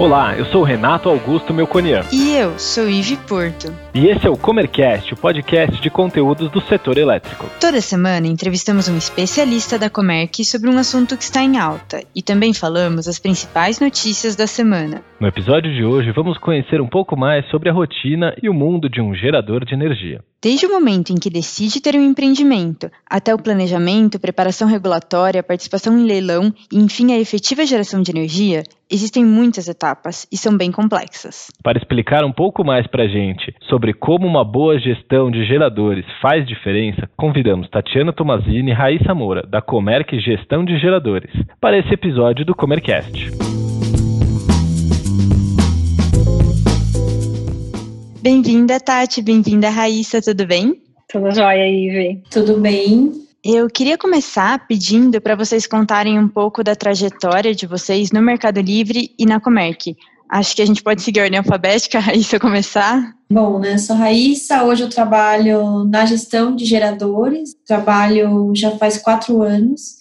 [0.00, 2.06] Olá, eu sou Renato Augusto Melconian.
[2.10, 3.70] E eu sou Ive Porto.
[3.92, 7.44] E esse é o Comercast, o podcast de conteúdos do setor elétrico.
[7.60, 12.22] Toda semana entrevistamos um especialista da Comerc sobre um assunto que está em alta e
[12.22, 15.02] também falamos as principais notícias da semana.
[15.20, 18.88] No episódio de hoje, vamos conhecer um pouco mais sobre a rotina e o mundo
[18.88, 20.24] de um gerador de energia.
[20.42, 25.98] Desde o momento em que decide ter um empreendimento, até o planejamento, preparação regulatória, participação
[25.98, 30.72] em leilão e, enfim, a efetiva geração de energia, existem muitas etapas e são bem
[30.72, 31.46] complexas.
[31.62, 36.04] Para explicar um pouco mais para a gente sobre como uma boa gestão de geradores
[36.20, 41.30] faz diferença, convidamos Tatiana Tomazini e Raíssa Moura, da Comerc Gestão de Geradores,
[41.60, 43.30] para esse episódio do Comercast.
[48.22, 49.22] Bem-vinda, Tati.
[49.22, 50.20] Bem-vinda, Raíssa.
[50.20, 50.74] Tudo bem?
[51.10, 52.22] Tudo jóia, Ive.
[52.30, 53.12] Tudo bem.
[53.42, 58.60] Eu queria começar pedindo para vocês contarem um pouco da trajetória de vocês no Mercado
[58.60, 59.96] Livre e na Comerc.
[60.28, 63.16] Acho que a gente pode seguir a ordem alfabética, Raíssa, começar.
[63.32, 69.40] Bom, né, sou Raíssa, hoje eu trabalho na gestão de geradores, trabalho já faz quatro
[69.40, 69.96] anos.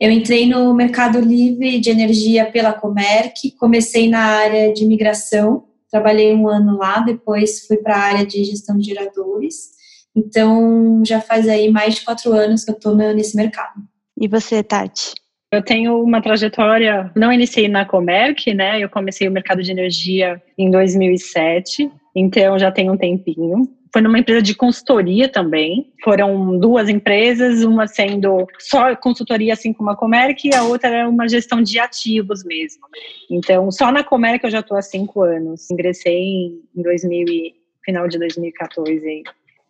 [0.00, 6.34] Eu entrei no Mercado Livre de Energia pela Comerc, comecei na área de migração, trabalhei
[6.34, 9.76] um ano lá, depois fui para a área de gestão de geradores.
[10.18, 13.80] Então, já faz aí mais de quatro anos que eu estou nesse mercado.
[14.20, 15.14] E você, Tati?
[15.52, 18.82] Eu tenho uma trajetória, não iniciei na Comerc, né?
[18.82, 23.62] Eu comecei o mercado de energia em 2007, então já tem um tempinho.
[23.90, 25.90] Foi numa empresa de consultoria também.
[26.04, 31.08] Foram duas empresas, uma sendo só consultoria, assim como a Comerc, e a outra era
[31.08, 32.82] uma gestão de ativos mesmo.
[33.30, 35.70] Então, só na Comerc eu já estou há cinco anos.
[35.70, 37.54] Ingressei em 2000
[37.88, 39.22] final de 2014.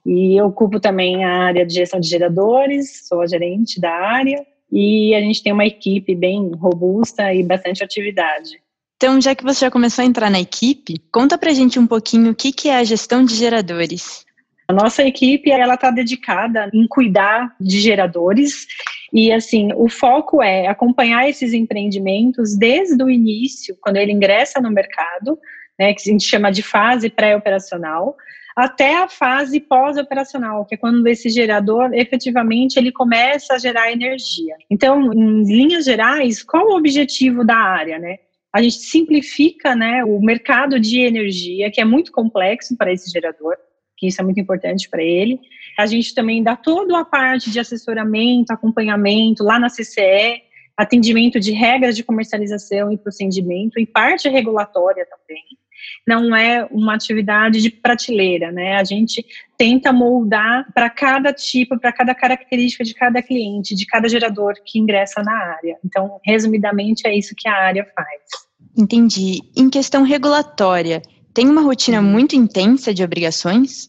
[0.09, 4.43] E eu ocupo também a área de gestão de geradores, sou a gerente da área.
[4.73, 8.59] E a gente tem uma equipe bem robusta e bastante atividade.
[8.97, 12.33] Então, já que você já começou a entrar na equipe, conta pra gente um pouquinho
[12.33, 14.25] o que, que é a gestão de geradores.
[14.67, 18.67] A nossa equipe, ela está dedicada em cuidar de geradores
[19.13, 24.71] e, assim, o foco é acompanhar esses empreendimentos desde o início, quando ele ingressa no
[24.71, 25.39] mercado,
[25.79, 28.17] né, que a gente chama de fase pré-operacional,
[28.59, 34.57] até a fase pós-operacional, que é quando esse gerador efetivamente ele começa a gerar energia.
[34.69, 38.17] Então, em linhas gerais, qual o objetivo da área, né?
[38.53, 43.55] A gente simplifica, né, o mercado de energia, que é muito complexo para esse gerador,
[43.97, 45.39] que isso é muito importante para ele.
[45.79, 50.43] A gente também dá toda a parte de assessoramento, acompanhamento lá na CCE,
[50.77, 55.58] atendimento de regras de comercialização e procedimento, e parte regulatória também
[56.07, 58.77] não é uma atividade de prateleira, né?
[58.77, 59.25] A gente
[59.57, 64.79] tenta moldar para cada tipo, para cada característica de cada cliente, de cada gerador que
[64.79, 65.77] ingressa na área.
[65.85, 68.49] Então, resumidamente, é isso que a área faz.
[68.77, 69.41] Entendi.
[69.57, 71.03] Em questão regulatória,
[71.35, 73.88] tem uma rotina muito intensa de obrigações?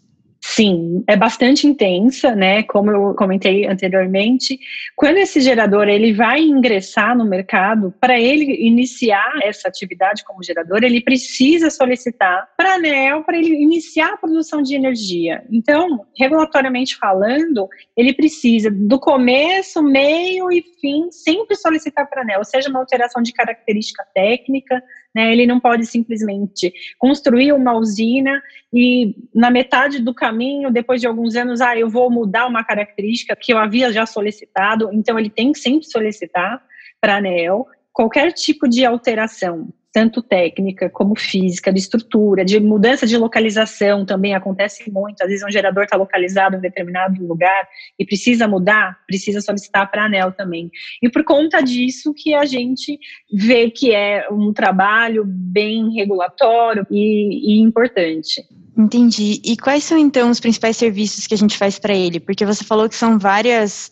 [0.52, 2.64] Sim, é bastante intensa, né?
[2.64, 4.60] Como eu comentei anteriormente,
[4.96, 10.84] quando esse gerador ele vai ingressar no mercado, para ele iniciar essa atividade como gerador,
[10.84, 15.44] ele precisa solicitar para a ANEL para ele iniciar a produção de energia.
[15.52, 22.44] Então, regulatoriamente falando, ele precisa do começo, meio e fim sempre solicitar para a ANEL,
[22.44, 24.82] seja uma alteração de característica técnica,
[25.14, 25.31] né?
[25.31, 28.42] Ele não pode simplesmente construir uma usina
[28.74, 33.36] e na metade do caminho, depois de alguns anos, ah, eu vou mudar uma característica
[33.36, 34.90] que eu havia já solicitado.
[34.94, 36.62] Então ele tem que sempre solicitar
[37.02, 43.08] para a ANEEL qualquer tipo de alteração tanto técnica como física, de estrutura, de mudança
[43.08, 45.22] de localização também acontece muito.
[45.22, 47.68] Às vezes um gerador está localizado em determinado lugar
[47.98, 50.70] e precisa mudar, precisa solicitar para a ANEL também.
[51.02, 53.00] E por conta disso que a gente
[53.34, 58.44] vê que é um trabalho bem regulatório e, e importante.
[58.78, 59.42] Entendi.
[59.44, 62.20] E quais são então os principais serviços que a gente faz para ele?
[62.20, 63.92] Porque você falou que são várias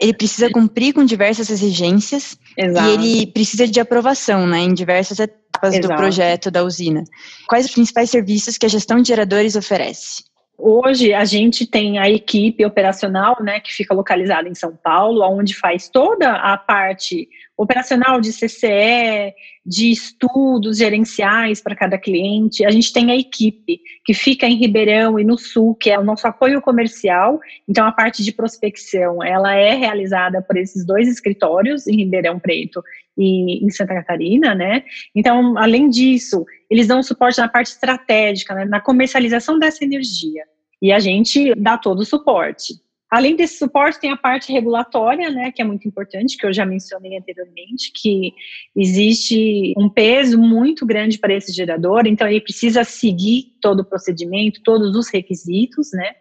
[0.00, 2.88] ele precisa cumprir com diversas exigências Exato.
[2.88, 5.88] e ele precisa de aprovação, né, em diversas etapas Exato.
[5.88, 7.04] do projeto da usina.
[7.48, 10.24] Quais os principais serviços que a gestão de geradores oferece?
[10.56, 15.54] Hoje a gente tem a equipe operacional, né, que fica localizada em São Paulo, onde
[15.54, 19.32] faz toda a parte operacional de CCE,
[19.64, 22.64] de estudos gerenciais para cada cliente.
[22.64, 26.04] A gente tem a equipe que fica em Ribeirão e no Sul, que é o
[26.04, 27.40] nosso apoio comercial.
[27.68, 32.82] Então a parte de prospecção, ela é realizada por esses dois escritórios em Ribeirão Preto
[33.16, 34.82] e em Santa Catarina, né?
[35.14, 40.42] Então, além disso, eles dão suporte na parte estratégica, né, na comercialização dessa energia.
[40.82, 42.74] E a gente dá todo o suporte.
[43.10, 46.66] Além desse suporte, tem a parte regulatória, né, que é muito importante, que eu já
[46.66, 48.32] mencionei anteriormente, que
[48.74, 54.62] existe um peso muito grande para esse gerador, então ele precisa seguir todo o procedimento,
[54.64, 56.12] todos os requisitos, né,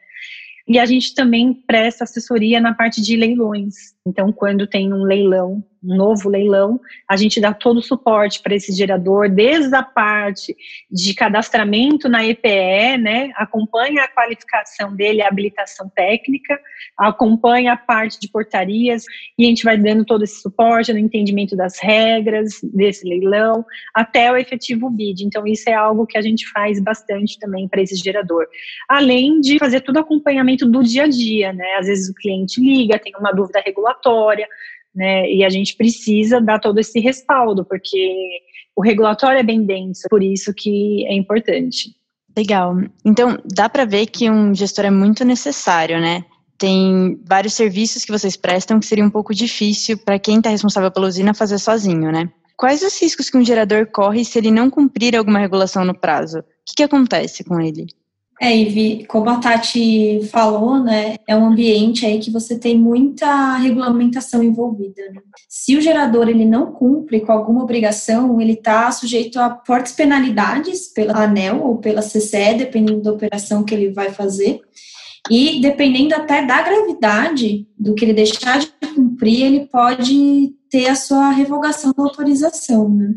[0.67, 3.75] e a gente também presta assessoria na parte de leilões.
[4.05, 8.71] Então, quando tem um leilão, novo leilão, a gente dá todo o suporte para esse
[8.71, 10.55] gerador, desde a parte
[10.89, 13.31] de cadastramento na EPE, né?
[13.35, 16.59] Acompanha a qualificação dele, a habilitação técnica,
[16.97, 19.03] acompanha a parte de portarias
[19.37, 24.31] e a gente vai dando todo esse suporte no entendimento das regras desse leilão até
[24.31, 25.25] o efetivo bid.
[25.25, 28.45] Então, isso é algo que a gente faz bastante também para esse gerador.
[28.87, 31.75] Além de fazer todo o acompanhamento do dia a dia, né?
[31.77, 34.47] Às vezes o cliente liga, tem uma dúvida regulatória,
[34.93, 35.29] né?
[35.31, 38.39] E a gente precisa dar todo esse respaldo, porque
[38.75, 41.95] o regulatório é bem denso, por isso que é importante.
[42.35, 42.75] Legal.
[43.05, 46.25] Então, dá para ver que um gestor é muito necessário, né?
[46.57, 50.91] Tem vários serviços que vocês prestam que seria um pouco difícil para quem está responsável
[50.91, 52.31] pela usina fazer sozinho, né?
[52.55, 56.39] Quais os riscos que um gerador corre se ele não cumprir alguma regulação no prazo?
[56.39, 57.87] O que, que acontece com ele?
[58.43, 63.55] É, Ivi, como a Tati falou, né, é um ambiente aí que você tem muita
[63.55, 65.01] regulamentação envolvida.
[65.13, 65.21] Né?
[65.47, 70.91] Se o gerador ele não cumpre com alguma obrigação, ele está sujeito a fortes penalidades
[70.91, 74.59] pela ANEL ou pela CCE, dependendo da operação que ele vai fazer.
[75.31, 80.95] E dependendo até da gravidade do que ele deixar de cumprir, ele pode ter a
[80.95, 82.89] sua revogação da autorização.
[82.89, 83.13] Né?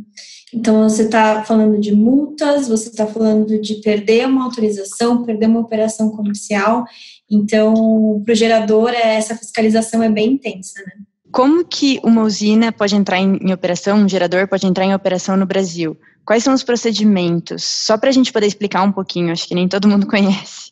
[0.55, 5.61] Então, você está falando de multas, você está falando de perder uma autorização, perder uma
[5.61, 6.85] operação comercial.
[7.31, 10.93] Então, para o gerador, é, essa fiscalização é bem intensa, né?
[11.33, 15.37] Como que uma usina pode entrar em, em operação, um gerador pode entrar em operação
[15.37, 15.97] no Brasil?
[16.25, 17.65] Quais são os procedimentos?
[17.65, 20.66] Só para a gente poder explicar um pouquinho, acho que nem todo mundo conhece.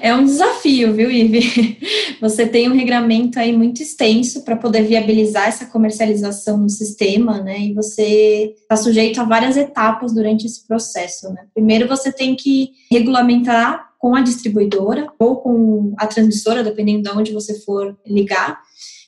[0.00, 1.78] É um desafio, viu, Ive?
[2.20, 7.60] Você tem um regramento aí muito extenso para poder viabilizar essa comercialização no sistema, né?
[7.60, 11.46] E você está sujeito a várias etapas durante esse processo, né?
[11.52, 17.32] Primeiro, você tem que regulamentar com a distribuidora ou com a transmissora, dependendo de onde
[17.32, 18.60] você for ligar.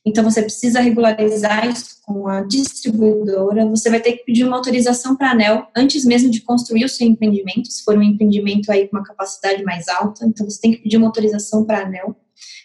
[0.06, 3.66] Então, você precisa regularizar isso com a distribuidora.
[3.66, 6.88] Você vai ter que pedir uma autorização para a ANEL antes mesmo de construir o
[6.88, 10.24] seu empreendimento, se for um empreendimento aí com uma capacidade mais alta.
[10.24, 12.14] Então, você tem que pedir uma autorização para a ANEL,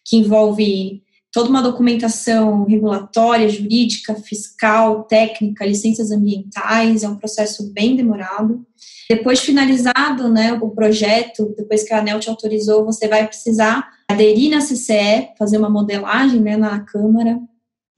[0.05, 1.01] que envolve
[1.31, 7.03] toda uma documentação regulatória, jurídica, fiscal, técnica, licenças ambientais.
[7.03, 8.65] É um processo bem demorado.
[9.09, 14.51] Depois finalizado né, o projeto, depois que a ANEL te autorizou, você vai precisar aderir
[14.51, 17.39] na CCE, fazer uma modelagem né, na Câmara,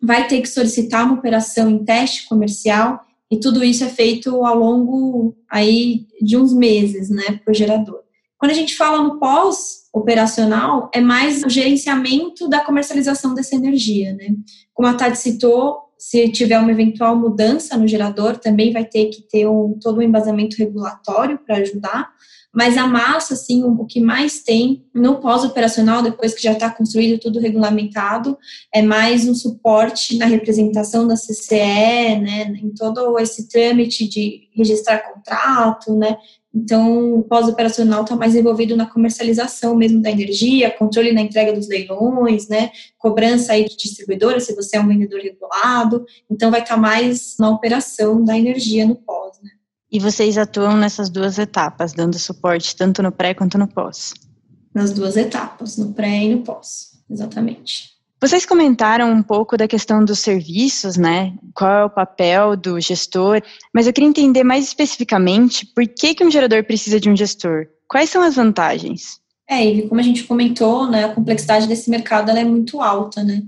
[0.02, 3.00] vai ter que solicitar uma operação em teste comercial
[3.32, 8.03] e tudo isso é feito ao longo aí de uns meses né, para o gerador.
[8.44, 14.12] Quando a gente fala no pós-operacional, é mais o gerenciamento da comercialização dessa energia.
[14.12, 14.36] Né?
[14.74, 19.22] Como a Tati citou, se tiver uma eventual mudança no gerador, também vai ter que
[19.22, 22.12] ter um, todo um embasamento regulatório para ajudar.
[22.54, 27.22] Mas a massa, assim, o que mais tem no pós-operacional, depois que já está construído
[27.22, 28.38] tudo regulamentado,
[28.74, 35.00] é mais um suporte na representação da CCE, né, em todo esse trâmite de registrar
[35.00, 36.18] contrato, né,
[36.54, 41.68] então, o pós-operacional está mais envolvido na comercialização mesmo da energia, controle na entrega dos
[41.68, 46.06] leilões, né, cobrança aí de distribuidora, se você é um vendedor regulado.
[46.30, 49.50] Então, vai estar tá mais na operação da energia no pós, né.
[49.92, 54.14] E vocês atuam nessas duas etapas, dando suporte tanto no pré quanto no pós?
[54.74, 57.93] Nas duas etapas, no pré e no pós, exatamente.
[58.24, 61.34] Vocês comentaram um pouco da questão dos serviços, né?
[61.54, 63.42] Qual é o papel do gestor,
[63.76, 67.68] mas eu queria entender mais especificamente por que, que um gerador precisa de um gestor.
[67.86, 69.20] Quais são as vantagens?
[69.46, 73.44] É, e como a gente comentou, né, a complexidade desse mercado é muito alta, né?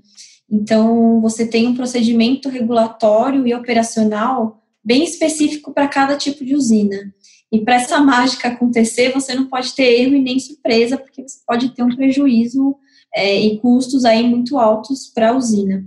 [0.51, 7.13] Então, você tem um procedimento regulatório e operacional bem específico para cada tipo de usina.
[7.49, 11.37] E para essa mágica acontecer, você não pode ter erro e nem surpresa, porque você
[11.47, 12.75] pode ter um prejuízo
[13.15, 15.85] é, e custos aí muito altos para a usina.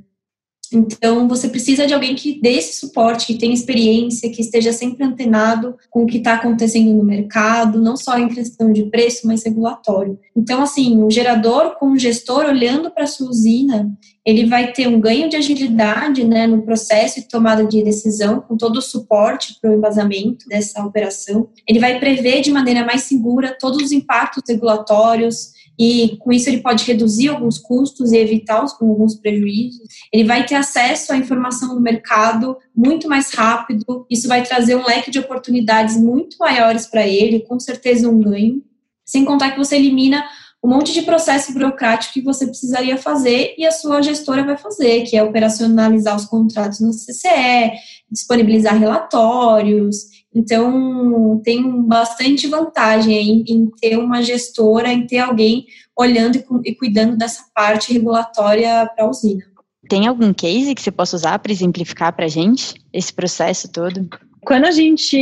[0.72, 5.04] Então, você precisa de alguém que dê esse suporte, que tenha experiência, que esteja sempre
[5.04, 9.44] antenado com o que está acontecendo no mercado, não só em questão de preço, mas
[9.44, 10.18] regulatório.
[10.36, 13.90] Então, assim, o gerador com o gestor olhando para a sua usina,
[14.24, 18.56] ele vai ter um ganho de agilidade né, no processo de tomada de decisão, com
[18.56, 21.48] todo o suporte para o embasamento dessa operação.
[21.66, 26.60] Ele vai prever de maneira mais segura todos os impactos regulatórios, e com isso ele
[26.60, 29.86] pode reduzir alguns custos e evitar os, alguns prejuízos.
[30.12, 34.84] Ele vai ter acesso à informação no mercado muito mais rápido, isso vai trazer um
[34.84, 38.62] leque de oportunidades muito maiores para ele, com certeza um ganho.
[39.04, 40.24] Sem contar que você elimina
[40.62, 45.02] um monte de processo burocrático que você precisaria fazer e a sua gestora vai fazer,
[45.02, 47.72] que é operacionalizar os contratos no CCE,
[48.10, 50.17] disponibilizar relatórios.
[50.38, 55.66] Então, tem bastante vantagem em, em ter uma gestora, em ter alguém
[55.98, 59.44] olhando e, e cuidando dessa parte regulatória para a usina.
[59.88, 64.08] Tem algum case que você possa usar para exemplificar para a gente esse processo todo?
[64.42, 65.16] Quando a gente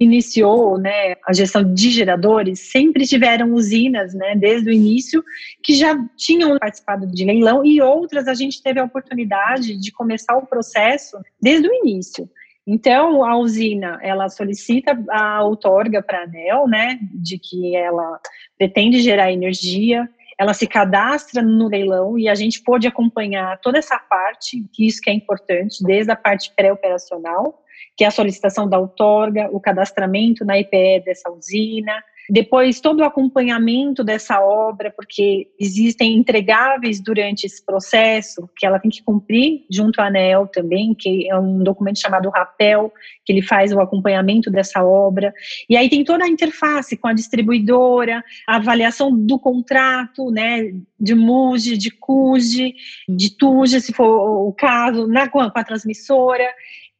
[0.00, 5.22] iniciou né, a gestão de geradores, sempre tiveram usinas, né, desde o início,
[5.62, 10.36] que já tinham participado de leilão e outras a gente teve a oportunidade de começar
[10.36, 12.30] o processo desde o início.
[12.66, 18.20] Então, a usina, ela solicita a outorga para a ANEL, né, de que ela
[18.56, 23.98] pretende gerar energia, ela se cadastra no leilão e a gente pôde acompanhar toda essa
[23.98, 27.62] parte, que isso que é importante, desde a parte pré-operacional,
[27.96, 33.04] que é a solicitação da outorga, o cadastramento na IPE dessa usina, depois todo o
[33.04, 40.00] acompanhamento dessa obra, porque existem entregáveis durante esse processo que ela tem que cumprir junto
[40.00, 42.92] à ANEL também, que é um documento chamado RAPEL,
[43.24, 45.32] que ele faz o acompanhamento dessa obra.
[45.68, 51.14] E aí tem toda a interface com a distribuidora, a avaliação do contrato, né, de
[51.14, 52.74] MUGE, de CUGE,
[53.08, 56.48] de TUGE, se for o caso, na, com a transmissora.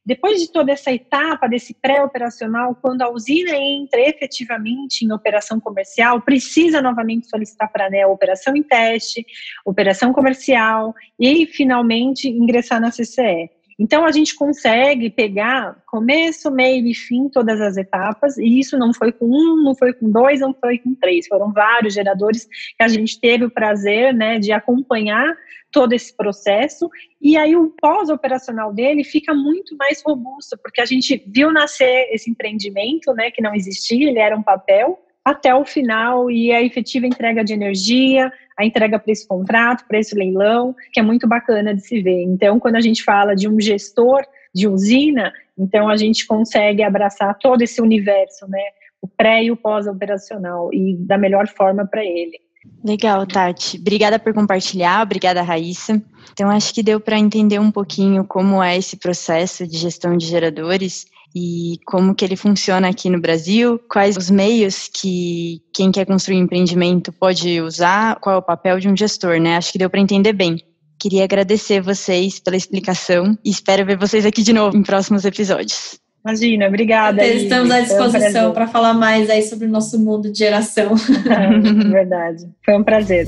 [0.05, 6.21] Depois de toda essa etapa desse pré-operacional, quando a usina entra efetivamente em operação comercial,
[6.21, 9.25] precisa novamente solicitar para a ANEL operação em teste,
[9.65, 13.49] operação comercial e finalmente ingressar na CCE.
[13.79, 18.93] Então a gente consegue pegar começo, meio e fim todas as etapas, e isso não
[18.93, 22.83] foi com um, não foi com dois, não foi com três, foram vários geradores que
[22.83, 25.35] a gente teve o prazer né, de acompanhar
[25.71, 26.87] todo esse processo,
[27.19, 32.29] e aí o pós-operacional dele fica muito mais robusto, porque a gente viu nascer esse
[32.29, 37.07] empreendimento, né, que não existia, ele era um papel, até o final e a efetiva
[37.07, 41.73] entrega de energia, a entrega para esse contrato, para esse leilão, que é muito bacana
[41.73, 42.23] de se ver.
[42.23, 47.37] Então, quando a gente fala de um gestor de usina, então a gente consegue abraçar
[47.37, 48.61] todo esse universo, né,
[49.01, 52.39] o pré e o pós-operacional e da melhor forma para ele.
[52.83, 53.77] Legal, Tati.
[53.77, 56.01] Obrigada por compartilhar, obrigada, Raíssa.
[56.31, 60.25] Então, acho que deu para entender um pouquinho como é esse processo de gestão de
[60.25, 61.05] geradores
[61.35, 66.37] e como que ele funciona aqui no Brasil, quais os meios que quem quer construir
[66.37, 69.57] um empreendimento pode usar, qual é o papel de um gestor, né?
[69.57, 70.57] Acho que deu para entender bem.
[70.99, 75.99] Queria agradecer vocês pela explicação e espero ver vocês aqui de novo em próximos episódios.
[76.25, 77.25] Imagina, obrigada.
[77.25, 80.93] Estamos à disposição um para falar mais aí sobre o nosso mundo de geração.
[80.93, 82.47] É, verdade.
[82.63, 83.27] Foi um prazer.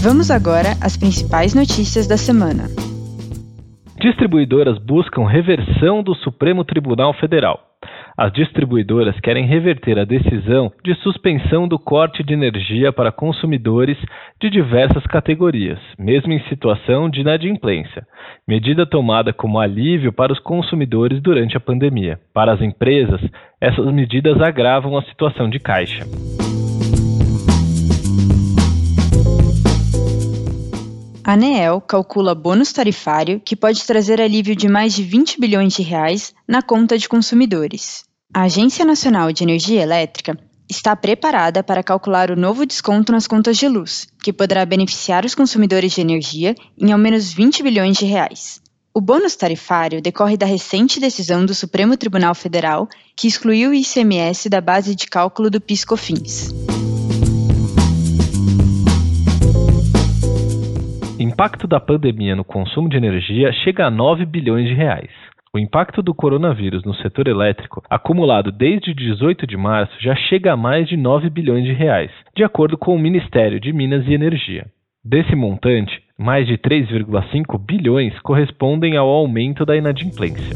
[0.00, 2.70] Vamos agora às principais notícias da semana.
[4.00, 7.60] Distribuidoras buscam reversão do Supremo Tribunal Federal.
[8.16, 13.98] As distribuidoras querem reverter a decisão de suspensão do corte de energia para consumidores
[14.40, 18.06] de diversas categorias, mesmo em situação de inadimplência,
[18.48, 22.18] medida tomada como alívio para os consumidores durante a pandemia.
[22.32, 23.20] Para as empresas,
[23.60, 26.06] essas medidas agravam a situação de caixa.
[31.30, 35.80] A ANEEL calcula bônus tarifário que pode trazer alívio de mais de 20 bilhões de
[35.80, 38.02] reais na conta de consumidores.
[38.34, 40.36] A Agência Nacional de Energia Elétrica
[40.68, 45.36] está preparada para calcular o novo desconto nas contas de luz, que poderá beneficiar os
[45.36, 48.60] consumidores de energia em ao menos 20 bilhões de reais.
[48.92, 54.48] O bônus tarifário decorre da recente decisão do Supremo Tribunal Federal, que excluiu o ICMS
[54.48, 56.59] da base de cálculo do PIS/COFINS.
[61.40, 65.08] Impacto da pandemia no consumo de energia chega a 9 bilhões de reais.
[65.54, 70.56] O impacto do coronavírus no setor elétrico, acumulado desde 18 de março, já chega a
[70.56, 74.66] mais de 9 bilhões de reais, de acordo com o Ministério de Minas e Energia.
[75.02, 80.54] Desse montante, mais de 3,5 bilhões correspondem ao aumento da inadimplência.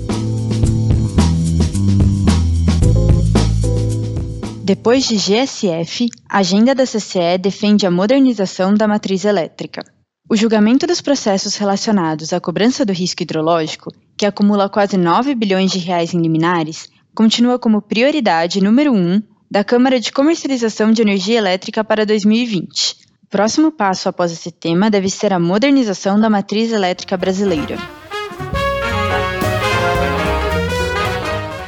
[4.62, 9.93] Depois de GSF, a agenda da CCE defende a modernização da matriz elétrica.
[10.26, 15.70] O julgamento dos processos relacionados à cobrança do risco hidrológico, que acumula quase 9 bilhões
[15.70, 21.36] de reais em liminares, continua como prioridade número 1 da Câmara de Comercialização de Energia
[21.36, 22.96] Elétrica para 2020.
[23.24, 27.76] O próximo passo após esse tema deve ser a modernização da matriz elétrica brasileira.